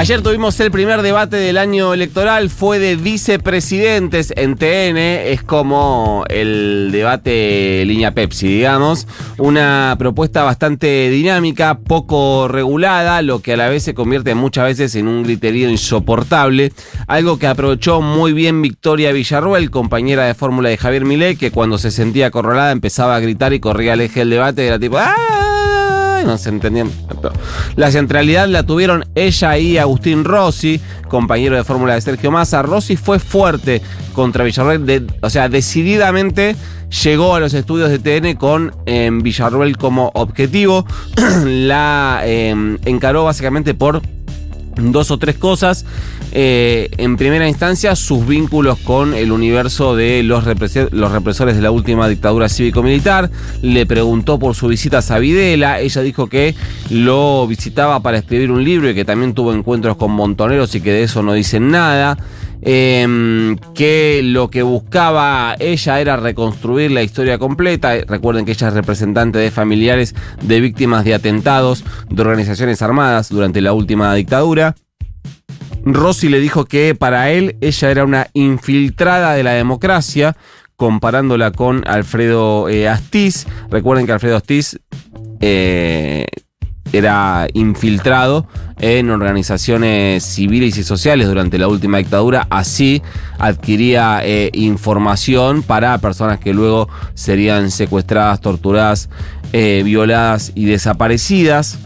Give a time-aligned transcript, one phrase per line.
[0.00, 6.24] Ayer tuvimos el primer debate del año electoral, fue de vicepresidentes en TN, es como
[6.30, 13.68] el debate línea Pepsi, digamos, una propuesta bastante dinámica, poco regulada, lo que a la
[13.68, 16.72] vez se convierte muchas veces en un griterío insoportable,
[17.06, 21.76] algo que aprovechó muy bien Victoria Villarruel, compañera de fórmula de Javier Milei, que cuando
[21.76, 25.39] se sentía acorralada empezaba a gritar y corría al eje del debate, era tipo ¡Ah!
[26.24, 26.90] No se entendían.
[27.76, 32.62] La centralidad la tuvieron ella y Agustín Rossi, compañero de fórmula de Sergio Massa.
[32.62, 36.56] Rossi fue fuerte contra Villarruel, de- o sea, decididamente
[37.04, 39.10] llegó a los estudios de TN con eh,
[39.78, 40.84] como objetivo.
[41.44, 44.02] la eh, encaró básicamente por
[44.76, 45.84] dos o tres cosas.
[46.32, 52.08] Eh, en primera instancia, sus vínculos con el universo de los, represores de la última
[52.08, 53.30] dictadura cívico-militar.
[53.62, 55.80] Le preguntó por su visita a Videla.
[55.80, 56.54] Ella dijo que
[56.90, 60.92] lo visitaba para escribir un libro y que también tuvo encuentros con montoneros y que
[60.92, 62.16] de eso no dicen nada.
[62.62, 67.94] Eh, que lo que buscaba ella era reconstruir la historia completa.
[68.06, 73.62] Recuerden que ella es representante de familiares de víctimas de atentados de organizaciones armadas durante
[73.62, 74.74] la última dictadura.
[75.84, 80.36] Rossi le dijo que para él ella era una infiltrada de la democracia,
[80.76, 83.46] comparándola con Alfredo eh, Astiz.
[83.70, 84.78] Recuerden que Alfredo Astiz
[85.40, 86.26] eh,
[86.92, 88.46] era infiltrado
[88.78, 93.02] en organizaciones civiles y sociales durante la última dictadura, así
[93.38, 99.10] adquiría eh, información para personas que luego serían secuestradas, torturadas,
[99.52, 101.78] violadas y desaparecidas.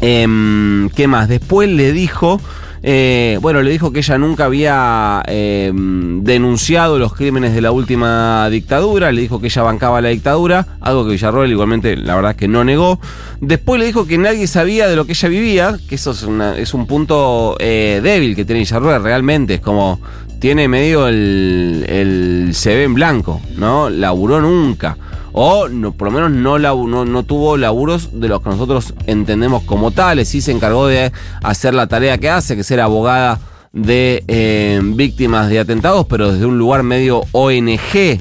[0.00, 1.28] Em, ¿Qué más?
[1.28, 2.40] Después le dijo,
[2.86, 8.46] eh, bueno, le dijo que ella nunca había em, denunciado los crímenes de la última
[8.50, 12.36] dictadura, le dijo que ella bancaba la dictadura, algo que Villarroel igualmente la verdad es
[12.36, 13.00] que no negó.
[13.40, 16.54] Después le dijo que nadie sabía de lo que ella vivía, que eso es, una-
[16.74, 19.98] un punto eh, débil que tiene Villarroel realmente, es como
[20.38, 23.88] tiene medio el, el CV en blanco, ¿no?
[23.88, 24.98] Laburó nunca.
[25.36, 25.66] O
[25.98, 30.28] por lo menos no, no, no tuvo laburos de los que nosotros entendemos como tales.
[30.28, 31.10] Sí se encargó de
[31.42, 33.40] hacer la tarea que hace, que es ser abogada
[33.72, 38.20] de eh, víctimas de atentados, pero desde un lugar medio ONG.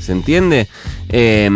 [0.00, 0.66] ¿Se entiende?
[1.10, 1.50] Eh,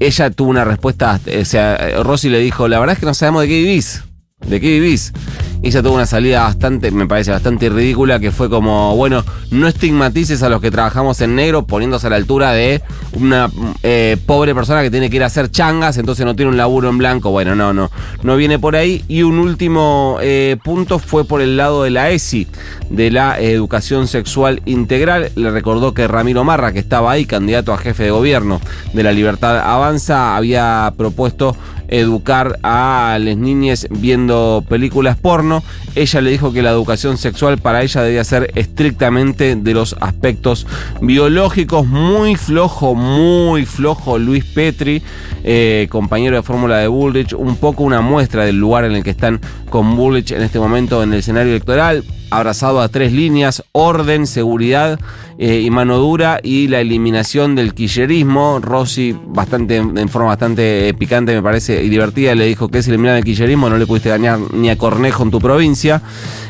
[0.00, 3.42] ella tuvo una respuesta, o sea, Rossi le dijo, la verdad es que no sabemos
[3.42, 4.02] de qué vivís.
[4.46, 5.12] ¿De qué vivís?
[5.62, 10.42] Ella tuvo una salida bastante, me parece bastante ridícula, que fue como, bueno, no estigmatices
[10.42, 13.48] a los que trabajamos en negro poniéndose a la altura de una
[13.82, 16.88] eh, pobre persona que tiene que ir a hacer changas, entonces no tiene un laburo
[16.88, 17.30] en blanco.
[17.30, 17.90] Bueno, no, no,
[18.22, 19.04] no viene por ahí.
[19.06, 22.48] Y un último eh, punto fue por el lado de la ESI,
[22.90, 25.30] de la educación sexual integral.
[25.36, 28.60] Le recordó que Ramiro Marra, que estaba ahí, candidato a jefe de gobierno
[28.92, 31.56] de la Libertad Avanza, había propuesto
[31.92, 35.62] educar a las niñas viendo películas porno.
[35.94, 40.66] Ella le dijo que la educación sexual para ella debía ser estrictamente de los aspectos
[41.02, 41.86] biológicos.
[41.86, 45.02] Muy flojo, muy flojo Luis Petri,
[45.44, 47.34] eh, compañero de fórmula de Bullrich.
[47.34, 51.02] Un poco una muestra del lugar en el que están con Bullrich en este momento
[51.02, 54.98] en el escenario electoral abrazado a tres líneas, orden, seguridad
[55.38, 58.58] eh, y mano dura y la eliminación del quillerismo.
[58.60, 62.90] Rossi, bastante, en forma bastante eh, picante me parece y divertida, le dijo que si
[62.90, 66.02] eliminar el quillerismo no le pudiste ganar ni a Cornejo en tu provincia.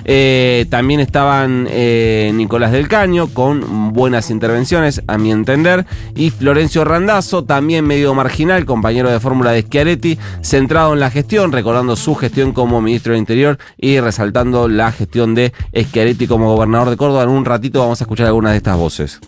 [0.05, 6.85] Eh, también estaban eh, Nicolás del Caño con buenas intervenciones, a mi entender, y Florencio
[6.85, 12.15] Randazzo, también medio marginal, compañero de fórmula de Schiaretti, centrado en la gestión, recordando su
[12.15, 17.23] gestión como ministro del Interior y resaltando la gestión de Schiaretti como gobernador de Córdoba.
[17.25, 19.21] En un ratito vamos a escuchar algunas de estas voces.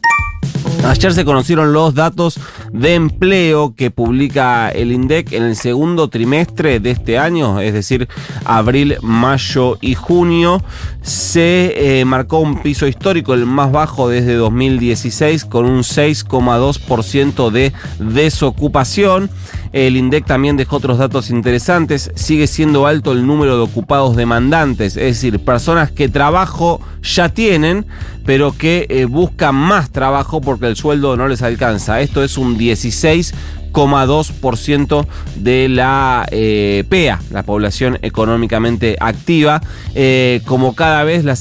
[0.84, 2.38] Ayer se conocieron los datos
[2.74, 8.08] de empleo que publica el INDEC en el segundo trimestre de este año, es decir,
[8.44, 10.60] abril, mayo y junio.
[11.00, 17.72] Se eh, marcó un piso histórico, el más bajo desde 2016, con un 6,2% de
[18.00, 19.30] desocupación.
[19.72, 22.10] El INDEC también dejó otros datos interesantes.
[22.14, 27.84] Sigue siendo alto el número de ocupados demandantes, es decir, personas que trabajo ya tienen,
[28.24, 32.00] pero que eh, buscan más trabajo porque el sueldo no les alcanza.
[32.00, 33.32] Esto es un 16
[33.74, 35.06] 6,2%
[35.36, 39.60] de la eh, PEA, la población económicamente activa.
[39.94, 41.34] Eh, como cada vez la,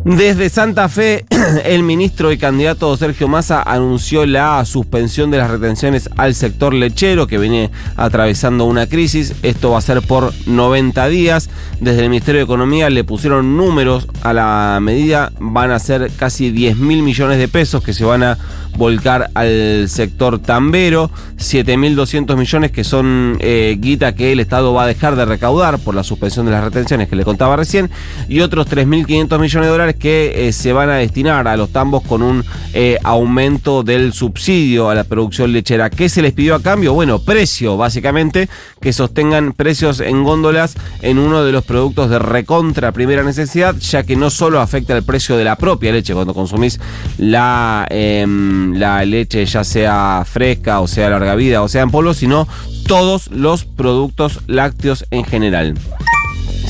[0.04, 1.24] Desde Santa Fe,
[1.64, 7.28] el ministro y candidato Sergio Massa anunció la suspensión de las retenciones al sector lechero
[7.28, 9.32] que viene atravesando una crisis.
[9.44, 11.50] Esto va a ser por 90 días.
[11.80, 15.30] Desde el Ministerio de Economía le pusieron números a la medida.
[15.38, 18.38] Van a ser casi 10 mil millones de pesos que se van a
[18.76, 24.86] volcar al sector tambero, 7.200 millones que son eh, guita que el Estado va a
[24.86, 27.90] dejar de recaudar por la suspensión de las retenciones que le contaba recién,
[28.28, 32.02] y otros 3.500 millones de dólares que eh, se van a destinar a los tambos
[32.02, 35.90] con un eh, aumento del subsidio a la producción lechera.
[35.90, 36.94] ¿Qué se les pidió a cambio?
[36.94, 38.48] Bueno, precio, básicamente,
[38.80, 44.02] que sostengan precios en góndolas en uno de los productos de recontra primera necesidad, ya
[44.04, 46.80] que no solo afecta el precio de la propia leche cuando consumís
[47.18, 47.86] la...
[47.90, 52.46] Em, la leche ya sea fresca o sea larga vida o sea en polvo, sino
[52.86, 55.74] todos los productos lácteos en general.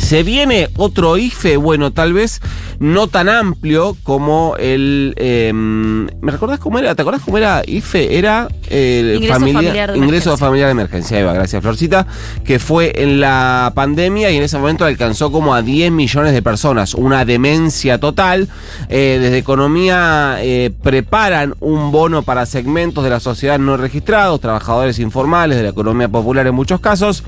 [0.02, 2.40] Se viene otro IFE, bueno, tal vez
[2.80, 5.14] no tan amplio como el.
[5.16, 6.94] Em, ¿Me recordás cómo era?
[6.96, 8.18] ¿Te acordás cómo era IFE?
[8.18, 11.20] Era el ingreso familiar, de ingreso familiar de emergencia.
[11.20, 12.06] Eva, gracias, Florcita.
[12.44, 16.42] Que fue en la pandemia y en ese momento alcanzó como a 10 millones de
[16.42, 16.94] personas.
[16.94, 18.48] Una demencia total.
[18.88, 24.98] Eh, desde Economía eh, preparan un bono para segmentos de la sociedad no registrados, trabajadores
[24.98, 27.22] informales, de la economía popular en muchos casos.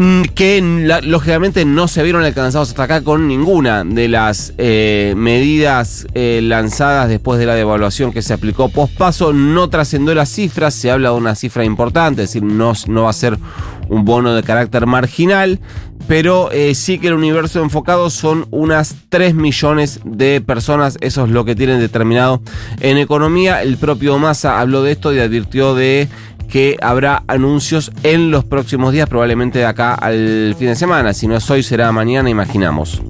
[0.00, 0.60] Mm, que
[1.02, 7.08] lógicamente no se vieron alcanzados hasta acá con ninguna de las eh, medidas eh, lanzadas
[7.08, 9.32] después de la devaluación que se aplicó pospaso.
[9.32, 13.10] No trascendió las cifras, se habla de una cifra importante, es decir, no, no va
[13.10, 13.40] a ser
[13.88, 15.58] un bono de carácter marginal,
[16.06, 21.30] pero eh, sí que el universo enfocado son unas 3 millones de personas, eso es
[21.32, 22.40] lo que tienen determinado
[22.78, 23.62] en economía.
[23.62, 26.08] El propio Massa habló de esto y advirtió de
[26.48, 31.14] que habrá anuncios en los próximos días, probablemente de acá al fin de semana.
[31.14, 33.02] Si no es hoy, será mañana, imaginamos.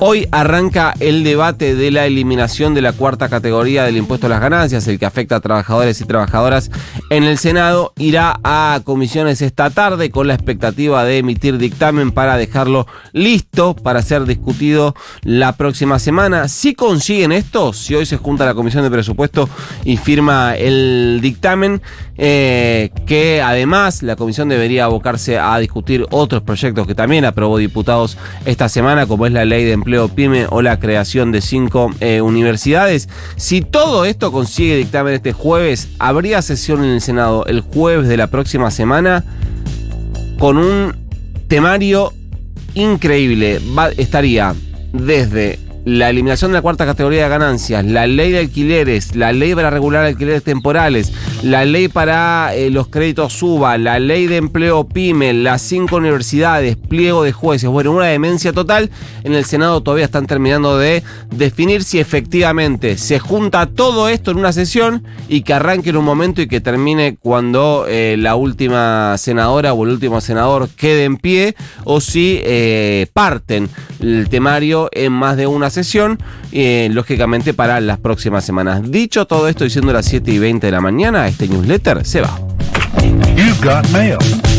[0.00, 4.40] Hoy arranca el debate de la eliminación de la cuarta categoría del impuesto a las
[4.40, 6.70] ganancias, el que afecta a trabajadores y trabajadoras
[7.10, 7.92] en el Senado.
[7.96, 14.00] Irá a comisiones esta tarde con la expectativa de emitir dictamen para dejarlo listo para
[14.02, 16.46] ser discutido la próxima semana.
[16.46, 19.48] Si consiguen esto, si hoy se junta la comisión de presupuesto
[19.84, 21.82] y firma el dictamen,
[22.16, 28.16] eh, que además la comisión debería abocarse a discutir otros proyectos que también aprobó diputados
[28.44, 32.20] esta semana, como es la ley de empleo pyme o la creación de cinco eh,
[32.20, 33.08] universidades.
[33.36, 38.16] Si todo esto consigue dictamen este jueves, habría sesión en el Senado el jueves de
[38.16, 39.24] la próxima semana
[40.38, 40.94] con un
[41.48, 42.12] temario
[42.74, 43.60] increíble.
[43.96, 44.54] estaría
[44.92, 45.58] desde
[45.88, 49.70] la eliminación de la cuarta categoría de ganancias, la ley de alquileres, la ley para
[49.70, 51.12] regular alquileres temporales,
[51.42, 56.76] la ley para eh, los créditos suba, la ley de empleo pyme, las cinco universidades,
[56.76, 58.90] pliego de jueces, bueno, una demencia total.
[59.24, 64.38] En el Senado todavía están terminando de definir si efectivamente se junta todo esto en
[64.38, 69.16] una sesión y que arranque en un momento y que termine cuando eh, la última
[69.16, 75.12] senadora o el último senador quede en pie o si eh, parten el temario en
[75.12, 76.18] más de una sesión,
[76.52, 78.90] eh, lógicamente para las próximas semanas.
[78.90, 82.38] Dicho todo esto, diciendo las 7 y 20 de la mañana, este newsletter se va.